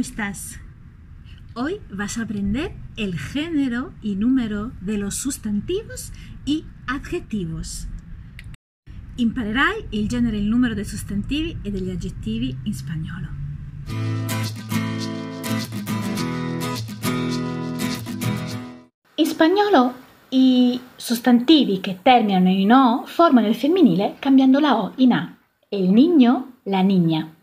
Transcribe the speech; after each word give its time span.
¿cómo 0.00 0.08
estás? 0.08 0.58
Hoy 1.54 1.78
vas 1.92 2.16
a 2.16 2.22
aprender 2.22 2.72
el 2.96 3.18
género 3.18 3.92
y 4.00 4.14
número 4.14 4.72
de 4.80 4.96
los 4.96 5.16
sustantivos 5.16 6.10
y 6.46 6.64
adjetivi. 6.86 7.60
Imparerai 9.16 9.88
il 9.90 10.08
genere 10.08 10.38
e 10.38 10.40
il 10.40 10.46
numero 10.46 10.72
dei 10.72 10.86
sostantivi 10.86 11.58
e 11.62 11.70
degli 11.70 11.90
aggettivi 11.90 12.56
in 12.62 12.72
spagnolo. 12.72 13.28
In 19.16 19.26
spagnolo 19.26 19.94
i 20.30 20.80
sostantivi 20.96 21.80
che 21.80 21.98
terminano 22.00 22.48
in 22.48 22.72
O 22.72 23.04
formano 23.04 23.48
il 23.48 23.54
femminile 23.54 24.16
cambiando 24.18 24.60
la 24.60 24.82
O 24.82 24.92
in 24.96 25.12
A. 25.12 25.36
Il 25.68 25.90
niño, 25.90 26.60
la 26.62 26.80
niña. 26.80 27.39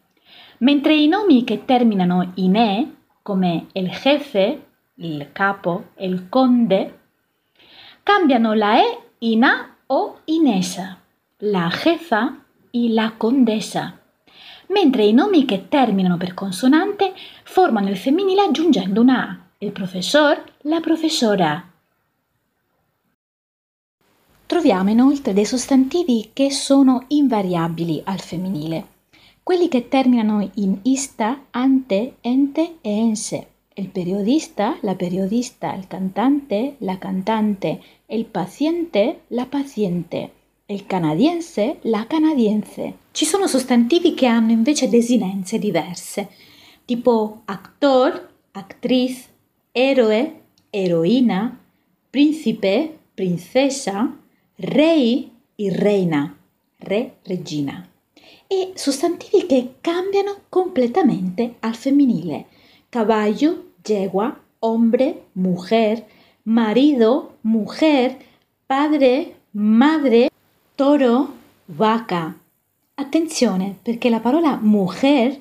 Mentre 0.60 0.96
i 0.96 1.08
nomi 1.08 1.44
che 1.44 1.66
terminano 1.66 2.32
in 2.36 2.56
E, 2.56 2.96
come 3.22 3.68
il 3.74 3.90
jefe, 3.90 4.68
il 4.96 5.30
capo, 5.32 5.90
il 6.00 6.30
conde, 6.30 7.00
cambiano 8.02 8.54
la 8.54 8.80
E 8.80 9.00
in 9.20 9.44
A 9.44 9.76
o 9.88 10.20
in 10.26 10.48
esa, 10.48 10.98
la 11.38 11.70
jefa 11.70 12.44
e 12.72 12.90
la 12.90 13.14
condesa, 13.16 14.00
mentre 14.68 15.06
i 15.06 15.14
nomi 15.14 15.46
che 15.46 15.68
terminano 15.68 16.18
per 16.18 16.34
consonante 16.34 17.14
formano 17.44 17.90
il 17.90 17.98
femminile 17.98 18.42
aggiungendo 18.42 19.02
una 19.02 19.30
A, 19.30 19.38
il 19.60 19.72
professor, 19.72 20.44
la 20.62 20.80
professora. 20.80 21.72
Troviamo 24.48 24.90
inoltre 24.90 25.34
dei 25.34 25.46
sostantivi 25.46 26.32
che 26.34 26.52
sono 26.52 27.04
invariabili 27.10 28.02
al 28.06 28.20
femminile 28.20 28.96
quelli 29.48 29.70
che 29.70 29.88
terminano 29.88 30.52
in 30.56 30.80
ista, 30.82 31.46
ante, 31.52 32.16
ente 32.20 32.80
e 32.82 32.90
ense. 32.90 33.48
Il 33.76 33.88
periodista, 33.88 34.78
la 34.82 34.94
periodista, 34.94 35.74
il 35.74 35.88
cantante, 35.88 36.76
la 36.80 36.98
cantante, 36.98 37.82
il 38.08 38.26
paziente, 38.26 39.22
la 39.28 39.46
paziente, 39.46 40.32
il 40.66 40.86
canadiense, 40.86 41.78
la 41.84 42.06
canadiense. 42.08 42.98
Ci 43.12 43.24
sono 43.24 43.48
sostantivi 43.48 44.14
che 44.14 44.26
hanno 44.26 44.52
invece 44.52 44.90
desinenze 44.90 45.60
diverse, 45.60 46.28
tipo 46.84 47.44
actor, 47.46 48.30
actriz, 48.52 49.30
eroe, 49.72 50.42
eroina, 50.70 51.58
principe, 52.10 52.98
princesa, 53.14 54.14
rei 54.56 55.32
e 55.56 55.74
reina, 55.74 56.38
re, 56.80 57.20
regina 57.24 57.92
e 58.48 58.72
sostantivi 58.76 59.46
che 59.46 59.76
cambiano 59.82 60.42
completamente 60.50 61.56
al 61.60 61.76
femminile. 61.76 62.48
Caballo, 62.90 63.74
yegua, 63.86 64.36
hombre, 64.60 65.28
mujer, 65.34 66.06
marido, 66.44 67.38
mujer, 67.42 68.18
padre, 68.66 69.42
madre, 69.52 70.30
toro, 70.76 71.36
vaca. 71.66 72.38
Attenzione 72.96 73.78
perché 73.82 74.10
la 74.10 74.20
parola 74.20 74.56
mujer 74.56 75.40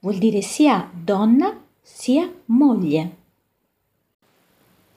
vuol 0.00 0.16
dire 0.16 0.40
sia 0.40 0.90
donna 0.92 1.62
sia 1.80 2.30
moglie. 2.46 3.16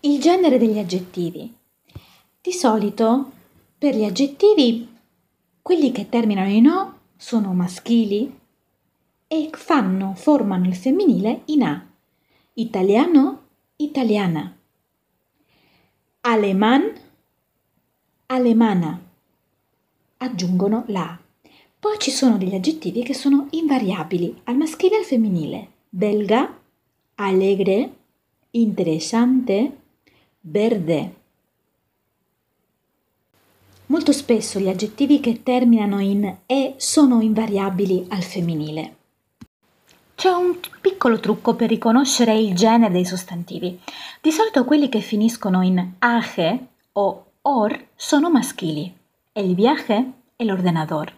Il 0.01 0.19
genere 0.19 0.57
degli 0.57 0.79
aggettivi. 0.79 1.53
Di 2.41 2.51
solito 2.53 3.31
per 3.77 3.95
gli 3.95 4.03
aggettivi 4.03 4.87
quelli 5.61 5.91
che 5.91 6.07
terminano 6.09 6.49
in 6.49 6.67
o 6.67 6.98
sono 7.21 7.53
maschili 7.53 8.33
e 9.27 9.49
fanno, 9.51 10.13
formano 10.15 10.67
il 10.67 10.75
femminile 10.75 11.41
in 11.45 11.63
A. 11.63 11.85
Italiano, 12.53 13.41
italiana. 13.75 14.57
Aleman, 16.21 16.93
alemana. 18.27 19.01
Aggiungono 20.15 20.85
la 20.87 21.09
A. 21.09 21.19
Poi 21.77 21.99
ci 21.99 22.09
sono 22.09 22.37
degli 22.37 22.55
aggettivi 22.55 23.03
che 23.03 23.13
sono 23.13 23.47
invariabili 23.51 24.41
al 24.45 24.55
maschile 24.55 24.95
e 24.95 24.99
al 24.99 25.05
femminile. 25.05 25.67
Belga, 25.89 26.57
allegre, 27.15 27.95
interessante, 28.51 29.77
verde. 30.39 31.18
Molto 33.89 34.11
spesso 34.11 34.59
gli 34.59 34.69
aggettivi 34.69 35.19
che 35.19 35.41
terminano 35.41 35.99
in 35.99 36.37
e 36.45 36.75
sono 36.77 37.21
invariabili 37.21 38.05
al 38.09 38.21
femminile. 38.21 38.95
C'è 40.13 40.29
un 40.29 40.59
piccolo 40.79 41.19
trucco 41.19 41.55
per 41.55 41.69
riconoscere 41.69 42.37
il 42.37 42.53
genere 42.53 42.93
dei 42.93 43.05
sostantivi. 43.05 43.79
Di 44.21 44.31
solito 44.31 44.63
quelli 44.63 44.89
che 44.89 44.99
finiscono 44.99 45.63
in 45.63 45.93
age 45.97 46.67
o 46.91 47.25
or 47.41 47.87
sono 47.95 48.29
maschili, 48.29 48.93
el 49.31 49.55
viaje 49.55 50.11
e 50.35 50.45
l'ordenador. 50.45 51.11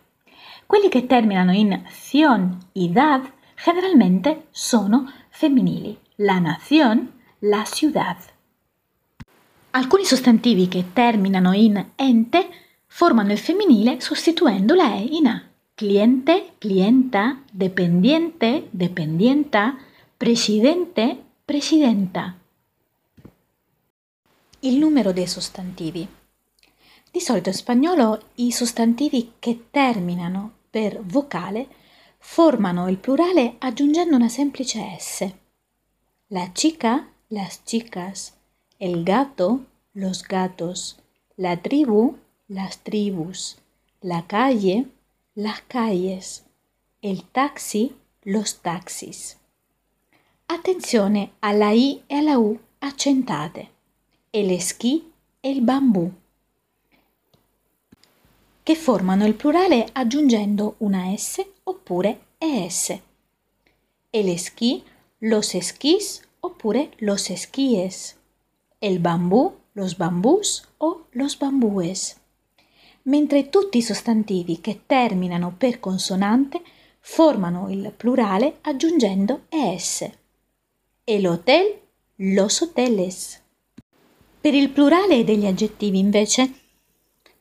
Quelli 0.65 0.87
che 0.87 1.05
terminano 1.05 1.51
in 1.51 1.83
ción 1.89 2.57
y 2.71 2.89
dad 2.89 3.29
generalmente 3.61 4.47
sono 4.51 5.11
femminili, 5.29 5.97
la 6.15 6.39
nación, 6.39 7.11
la 7.39 7.65
ciudad. 7.65 8.15
Alcuni 9.73 10.03
sostantivi 10.03 10.67
che 10.67 10.91
terminano 10.91 11.53
in 11.53 11.91
ente 11.95 12.49
formano 12.87 13.31
il 13.31 13.37
femminile 13.37 14.01
sostituendo 14.01 14.75
la 14.75 14.95
E 14.95 15.01
in 15.01 15.27
A. 15.27 15.47
Cliente, 15.73 16.55
clienta, 16.57 17.41
dependiente, 17.49 18.67
dependienta, 18.69 19.77
presidente, 20.17 21.17
presidenta. 21.45 22.37
Il 24.59 24.77
numero 24.77 25.13
dei 25.13 25.25
sostantivi. 25.25 26.05
Di 27.09 27.19
solito 27.21 27.47
in 27.47 27.55
spagnolo 27.55 28.21
i 28.35 28.51
sostantivi 28.51 29.33
che 29.39 29.67
terminano 29.71 30.51
per 30.69 30.99
vocale 31.01 31.67
formano 32.17 32.89
il 32.89 32.97
plurale 32.97 33.55
aggiungendo 33.59 34.17
una 34.17 34.29
semplice 34.29 34.97
S. 34.99 35.33
La 36.27 36.49
chica, 36.51 37.07
las 37.27 37.61
chicas, 37.63 38.33
el 38.81 39.03
gato, 39.03 39.61
los 39.93 40.23
gatos, 40.23 40.97
la 41.37 41.61
tribu, 41.61 42.17
las 42.47 42.79
tribus, 42.79 43.57
la 44.01 44.25
calle, 44.25 44.87
las 45.35 45.61
calles, 45.61 46.45
el 47.03 47.23
taxi, 47.23 47.95
los 48.23 48.59
taxis. 48.61 49.37
Attenzione 50.47 51.33
alla 51.41 51.69
I 51.69 52.01
e 52.07 52.15
alla 52.15 52.39
U 52.39 52.59
accentate 52.79 53.69
e 54.31 54.43
le 54.43 54.59
schi 54.59 55.11
e 55.39 55.61
bambù 55.61 56.11
che 58.63 58.75
formano 58.75 59.27
il 59.27 59.35
plurale 59.35 59.89
aggiungendo 59.91 60.73
una 60.79 61.15
S 61.15 61.45
oppure 61.65 62.19
ES. 62.39 62.99
E 64.09 64.23
le 64.23 64.37
schi, 64.39 64.83
los 65.19 65.53
esquís 65.53 66.21
oppure 66.39 66.89
los 66.97 67.29
esquíes. 67.29 68.19
El 68.81 68.99
bambù, 68.99 69.53
los 69.73 69.97
bambús 69.97 70.67
o 70.77 71.05
los 71.13 71.37
bambúes 71.37 72.21
mentre 73.03 73.49
tutti 73.49 73.79
i 73.79 73.81
sostantivi 73.81 74.59
che 74.61 74.81
terminano 74.85 75.53
per 75.57 75.79
consonante 75.79 76.61
formano 76.99 77.69
il 77.69 77.93
plurale 77.95 78.57
aggiungendo 78.61 79.43
es. 79.49 80.07
El 81.03 81.25
hotel, 81.25 81.79
los 82.17 82.61
hoteles. 82.61 83.41
Per 84.39 84.53
il 84.53 84.69
plurale 84.69 85.23
degli 85.23 85.45
aggettivi 85.45 85.97
invece, 85.97 86.53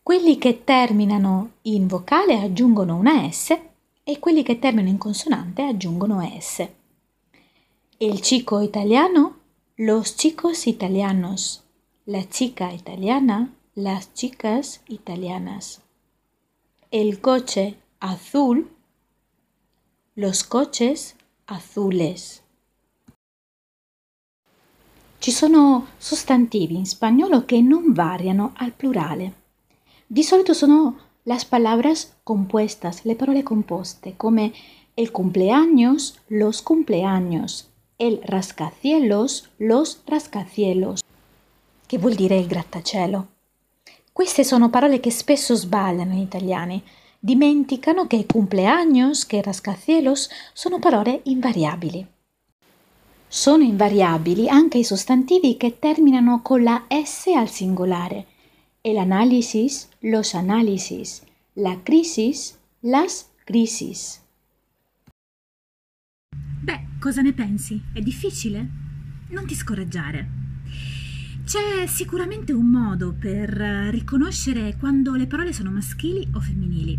quelli 0.02 0.38
che 0.38 0.64
terminano 0.64 1.52
in 1.62 1.86
vocale 1.86 2.40
aggiungono 2.40 2.96
una 2.96 3.30
S 3.30 3.56
e 4.02 4.18
quelli 4.18 4.42
che 4.42 4.58
terminano 4.58 4.88
in 4.88 4.98
consonante 4.98 5.62
aggiungono 5.62 6.20
S. 6.38 6.66
El 7.98 8.20
chico 8.20 8.60
italiano, 8.60 9.39
los 9.82 10.14
chicos 10.14 10.66
italianos. 10.66 11.62
La 12.04 12.28
chica 12.28 12.74
italiana, 12.74 13.54
las 13.74 14.12
chicas 14.12 14.82
italianas. 14.88 15.80
El 16.90 17.22
coche 17.22 17.78
azul, 17.98 18.68
los 20.14 20.44
coches 20.44 21.16
azules. 21.46 22.42
Ci 25.18 25.30
sono 25.30 25.86
sostantivi 25.96 26.76
in 26.76 26.84
spagnolo 26.84 27.46
che 27.46 27.62
non 27.62 27.94
variano 27.94 28.52
al 28.56 28.72
plurale. 28.72 29.32
Di 30.06 30.22
solito 30.22 30.52
sono 30.52 30.98
las 31.22 31.46
palabras 31.46 32.16
compuestas, 32.22 33.04
le 33.04 33.14
parole 33.14 33.42
composte, 33.42 34.14
come 34.18 34.52
el 34.94 35.10
cumpleaños, 35.10 36.20
los 36.26 36.60
cumpleaños, 36.60 37.69
el 38.00 38.18
rascacielos, 38.24 39.50
los 39.58 40.00
rascacielos, 40.06 41.02
che 41.86 41.98
vuol 41.98 42.14
dire 42.14 42.36
il 42.36 42.46
grattacielo. 42.46 43.26
Queste 44.10 44.42
sono 44.42 44.70
parole 44.70 45.00
che 45.00 45.10
spesso 45.10 45.54
sbagliano 45.54 46.14
gli 46.14 46.22
italiani. 46.22 46.82
Dimenticano 47.18 48.06
che 48.06 48.24
cumpleaños, 48.24 49.26
che 49.26 49.42
rascacielos 49.42 50.30
sono 50.54 50.78
parole 50.78 51.20
invariabili. 51.24 52.06
Sono 53.28 53.62
invariabili 53.62 54.48
anche 54.48 54.78
i 54.78 54.84
sostantivi 54.84 55.58
che 55.58 55.78
terminano 55.78 56.40
con 56.42 56.62
la 56.62 56.86
S 56.88 57.26
al 57.36 57.50
singolare. 57.50 58.26
El 58.82 58.96
análisis, 58.96 59.88
los 60.00 60.34
análisis, 60.34 61.22
la 61.52 61.78
crisis, 61.82 62.58
las 62.80 63.26
crisis. 63.44 64.22
Beh, 66.62 66.80
cosa 66.98 67.22
ne 67.22 67.32
pensi? 67.32 67.80
È 67.90 68.00
difficile? 68.00 68.68
Non 69.28 69.46
ti 69.46 69.54
scoraggiare. 69.54 70.38
C'è 71.42 71.86
sicuramente 71.86 72.52
un 72.52 72.66
modo 72.66 73.14
per 73.18 73.48
riconoscere 73.90 74.76
quando 74.78 75.14
le 75.14 75.26
parole 75.26 75.54
sono 75.54 75.70
maschili 75.70 76.28
o 76.32 76.40
femminili. 76.40 76.98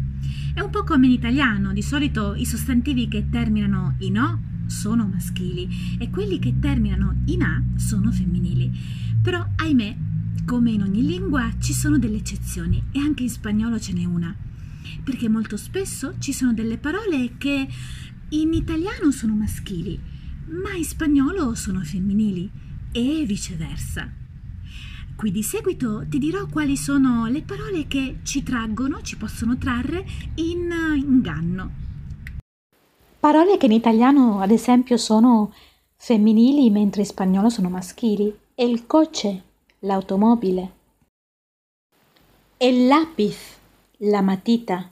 È 0.53 0.61
un 0.61 0.71
po' 0.71 0.83
come 0.83 1.05
in 1.05 1.13
italiano, 1.13 1.73
di 1.73 1.83
solito 1.83 2.33
i 2.33 2.45
sostantivi 2.45 3.07
che 3.07 3.29
terminano 3.29 3.95
in 3.99 4.17
o 4.17 4.39
sono 4.65 5.07
maschili 5.07 5.97
e 5.99 6.09
quelli 6.09 6.39
che 6.39 6.55
terminano 6.59 7.21
in 7.25 7.43
A 7.43 7.63
sono 7.75 8.11
femminili. 8.11 8.71
Però, 9.21 9.45
ahimè, 9.57 9.95
come 10.43 10.71
in 10.71 10.81
ogni 10.81 11.05
lingua 11.05 11.49
ci 11.59 11.73
sono 11.73 11.99
delle 11.99 12.17
eccezioni 12.17 12.81
e 12.91 12.99
anche 12.99 13.23
in 13.23 13.29
spagnolo 13.29 13.79
ce 13.79 13.93
n'è 13.93 14.05
una. 14.05 14.35
Perché 15.03 15.29
molto 15.29 15.55
spesso 15.55 16.15
ci 16.17 16.33
sono 16.33 16.51
delle 16.51 16.77
parole 16.77 17.33
che 17.37 17.67
in 18.33 18.53
italiano 18.53 19.11
sono 19.11 19.35
maschili, 19.35 19.99
ma 20.47 20.73
in 20.73 20.85
spagnolo 20.85 21.53
sono 21.55 21.81
femminili 21.81 22.49
e 22.91 23.23
viceversa. 23.25 24.09
Qui 25.15 25.31
di 25.31 25.43
seguito 25.43 26.05
ti 26.07 26.17
dirò 26.17 26.47
quali 26.47 26.77
sono 26.77 27.27
le 27.27 27.41
parole 27.41 27.87
che 27.87 28.19
ci 28.23 28.41
traggono, 28.41 29.01
ci 29.01 29.17
possono 29.17 29.57
trarre 29.57 30.05
in 30.35 30.71
inganno. 30.95 31.71
Parole 33.19 33.57
che 33.57 33.67
in 33.67 33.73
italiano, 33.73 34.39
ad 34.39 34.51
esempio, 34.51 34.97
sono 34.97 35.53
femminili 35.95 36.69
mentre 36.71 37.01
in 37.01 37.07
spagnolo 37.07 37.49
sono 37.49 37.69
maschili. 37.69 38.33
El 38.55 38.87
coche, 38.87 39.43
l'automobile. 39.79 40.71
El 42.57 42.87
lápiz, 42.87 43.57
la 43.97 44.21
matita. 44.21 44.91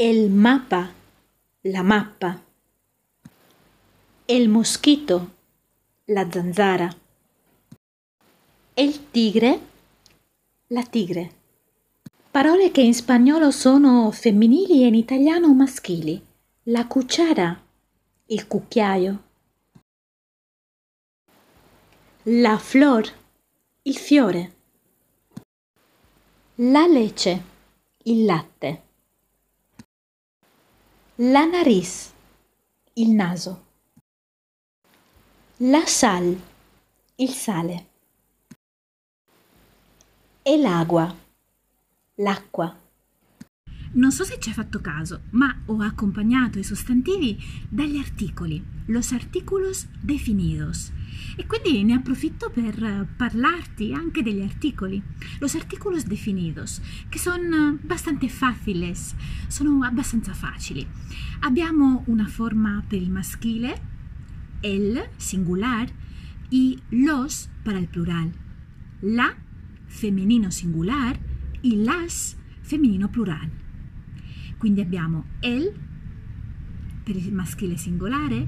El 0.00 0.30
mapa, 0.30 0.92
la 1.64 1.82
mappa. 1.82 2.40
El 4.28 4.48
mosquito, 4.48 5.28
la 6.06 6.24
zanzara. 6.30 6.96
El 8.76 9.00
tigre, 9.10 9.58
la 10.68 10.84
tigre. 10.84 11.32
Parole 12.30 12.70
che 12.70 12.80
in 12.80 12.94
spagnolo 12.94 13.50
sono 13.50 14.12
femminili 14.12 14.84
e 14.84 14.86
in 14.86 14.94
italiano 14.94 15.52
maschili. 15.52 16.24
La 16.66 16.86
cucciara, 16.86 17.60
il 18.26 18.46
cucchiaio. 18.46 19.22
La 22.22 22.56
flor, 22.56 23.12
il 23.82 23.96
fiore. 23.96 24.52
La 26.54 26.86
lece, 26.86 27.42
il 28.04 28.24
latte. 28.24 28.86
La 31.20 31.44
nariz, 31.46 32.12
il 32.94 33.10
naso. 33.10 33.64
La 35.56 35.84
sal, 35.84 36.40
il 37.16 37.30
sale. 37.30 37.86
E 40.42 40.56
l'agua 40.58 41.12
l'acqua. 42.18 42.87
Non 43.92 44.12
so 44.12 44.24
se 44.24 44.38
ci 44.38 44.50
hai 44.50 44.54
fatto 44.54 44.80
caso, 44.80 45.22
ma 45.30 45.62
ho 45.66 45.80
accompagnato 45.80 46.58
i 46.58 46.62
sostantivi 46.62 47.42
dagli 47.68 47.96
articoli, 47.96 48.62
los 48.86 49.12
artículos 49.12 49.86
definidos. 50.00 50.92
E 51.36 51.46
quindi 51.46 51.82
ne 51.84 51.94
approfitto 51.94 52.50
per 52.50 53.06
parlarti 53.16 53.92
anche 53.92 54.22
degli 54.22 54.42
articoli, 54.42 55.02
los 55.38 55.54
artículos 55.54 56.04
definidos, 56.04 56.80
che 57.08 57.18
sono 57.18 57.78
abbastanza 57.82 58.28
faciles, 58.28 59.14
sono 59.46 59.82
abbastanza 59.84 60.34
facili. 60.34 60.86
Abbiamo 61.40 62.02
una 62.06 62.26
forma 62.26 62.84
per 62.86 63.00
il 63.00 63.10
maschile, 63.10 63.80
el, 64.60 65.08
singular, 65.16 65.90
y 66.50 66.80
los 66.90 67.48
para 67.62 67.78
il 67.78 67.88
plural, 67.88 68.32
la, 69.02 69.34
femminino 69.86 70.50
singular, 70.50 71.18
il 71.62 71.84
las 71.84 72.36
femminino 72.62 73.08
plurale. 73.08 73.66
Quindi 74.58 74.80
abbiamo 74.80 75.24
el 75.40 75.72
per 77.04 77.16
il 77.16 77.32
maschile 77.32 77.76
singolare, 77.76 78.46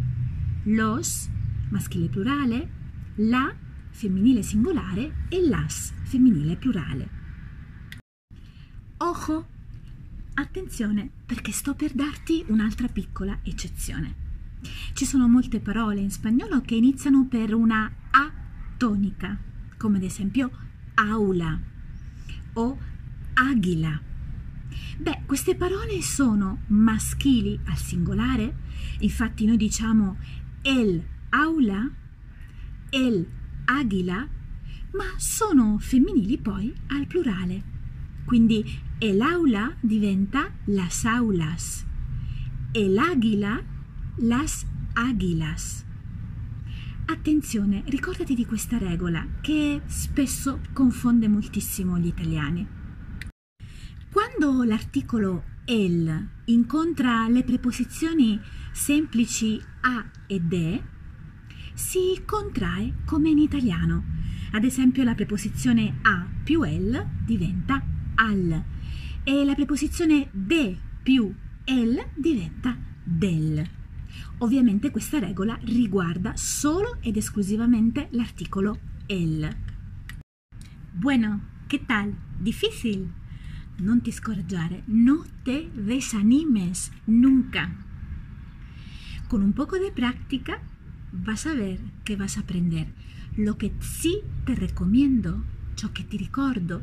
los 0.64 1.28
maschile 1.70 2.08
plurale, 2.08 2.70
la 3.16 3.54
femminile 3.90 4.42
singolare 4.42 5.26
e 5.28 5.46
las 5.48 5.92
femminile 6.02 6.56
plurale. 6.56 7.08
Ojo! 8.98 9.46
Attenzione 10.34 11.10
perché 11.24 11.52
sto 11.52 11.74
per 11.74 11.92
darti 11.92 12.44
un'altra 12.48 12.88
piccola 12.88 13.38
eccezione. 13.42 14.28
Ci 14.92 15.04
sono 15.04 15.28
molte 15.28 15.60
parole 15.60 16.00
in 16.00 16.10
spagnolo 16.10 16.60
che 16.60 16.74
iniziano 16.74 17.26
per 17.26 17.54
una 17.54 17.90
A 18.10 18.32
tonica, 18.76 19.38
come 19.76 19.98
ad 19.98 20.02
esempio 20.02 20.50
aula 20.94 21.58
o 22.54 22.78
Aghila. 23.34 24.09
Beh, 24.98 25.22
queste 25.26 25.54
parole 25.54 26.02
sono 26.02 26.62
maschili 26.68 27.58
al 27.64 27.76
singolare, 27.76 28.56
infatti 29.00 29.44
noi 29.44 29.56
diciamo 29.56 30.16
el 30.62 31.02
aula, 31.30 31.90
el 32.90 33.26
aghila, 33.64 34.28
ma 34.92 35.04
sono 35.16 35.78
femminili 35.78 36.38
poi 36.38 36.72
al 36.88 37.06
plurale. 37.06 37.62
Quindi 38.24 38.64
el 38.98 39.20
aula 39.22 39.74
diventa 39.80 40.52
las 40.66 41.04
aulas, 41.04 41.84
el 42.72 42.98
águila 42.98 43.62
las 44.20 44.66
águilas. 44.94 45.84
Attenzione, 47.06 47.82
ricordati 47.86 48.34
di 48.34 48.44
questa 48.44 48.78
regola 48.78 49.26
che 49.40 49.80
spesso 49.86 50.60
confonde 50.72 51.26
moltissimo 51.26 51.98
gli 51.98 52.06
italiani. 52.06 52.79
Quando 54.12 54.64
l'articolo 54.64 55.44
el 55.66 56.28
incontra 56.46 57.28
le 57.28 57.44
preposizioni 57.44 58.40
semplici 58.72 59.62
a 59.82 60.04
e 60.26 60.40
de, 60.40 60.82
si 61.74 62.20
contrae 62.26 62.94
come 63.04 63.28
in 63.28 63.38
italiano. 63.38 64.04
Ad 64.50 64.64
esempio 64.64 65.04
la 65.04 65.14
preposizione 65.14 65.98
a 66.02 66.26
più 66.42 66.64
el 66.64 67.06
diventa 67.24 67.80
al 68.16 68.64
e 69.22 69.44
la 69.44 69.54
preposizione 69.54 70.28
de 70.32 70.76
più 71.04 71.32
el 71.64 72.04
diventa 72.16 72.76
del. 73.04 73.64
Ovviamente 74.38 74.90
questa 74.90 75.20
regola 75.20 75.56
riguarda 75.62 76.32
solo 76.34 76.96
ed 77.00 77.16
esclusivamente 77.16 78.08
l'articolo 78.10 78.76
el. 79.06 79.56
Bueno, 80.94 81.42
¿qué 81.68 81.78
tal? 81.78 82.12
¿Difícil? 82.40 83.19
Non 83.80 84.00
ti 84.00 84.12
scoraggiare, 84.12 84.82
no 84.86 85.24
te 85.42 85.70
desanimes 85.74 86.90
nunca. 87.06 87.70
Con 89.28 89.42
un 89.42 89.52
poco 89.52 89.78
de 89.78 89.90
práctica 89.90 90.60
vas 91.12 91.46
a 91.46 91.54
ver 91.54 91.78
que 92.04 92.16
vas 92.16 92.36
a 92.36 92.40
aprender. 92.40 92.92
Lo 93.36 93.56
che 93.56 93.72
sì 93.78 94.20
te 94.44 94.54
recomiendo, 94.54 95.44
ciò 95.74 95.90
che 95.92 96.06
ti 96.06 96.16
ricordo, 96.16 96.82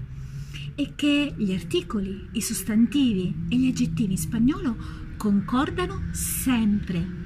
è 0.76 0.96
che 0.96 1.34
gli 1.38 1.54
articoli, 1.54 2.30
i 2.34 2.42
sostantivi 2.42 3.34
e 3.50 3.58
gli 3.58 3.68
aggettivi 3.68 4.14
in 4.14 4.18
spagnolo 4.18 4.78
concordano 5.18 6.04
sempre. 6.12 7.26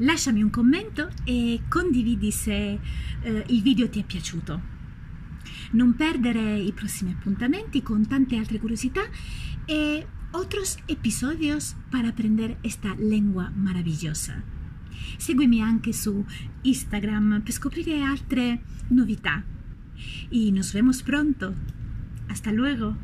Lasciami 0.00 0.42
un 0.42 0.50
commento 0.50 1.10
e 1.24 1.62
condividi 1.68 2.30
se 2.30 2.78
eh, 3.22 3.44
il 3.48 3.62
video 3.62 3.88
ti 3.88 4.00
è 4.00 4.04
piaciuto. 4.04 4.77
Non 5.72 5.94
perdere 5.94 6.58
i 6.58 6.72
prossimi 6.72 7.12
appuntamenti 7.12 7.82
con 7.82 8.06
tante 8.06 8.36
altre 8.36 8.58
curiosità 8.58 9.02
e 9.66 10.06
otros 10.30 10.78
episodios 10.86 11.74
para 11.90 12.08
aprender 12.08 12.56
esta 12.62 12.94
lengua 12.98 13.50
maravillosa. 13.54 14.42
Seguimi 15.16 15.60
anche 15.60 15.92
su 15.92 16.24
Instagram 16.62 17.42
per 17.42 17.52
scoprire 17.52 18.02
altre 18.02 18.62
novità. 18.88 19.44
Y 20.30 20.52
nos 20.52 20.72
vemos 20.72 21.02
pronto. 21.02 21.54
Hasta 22.28 22.50
luego. 22.50 22.96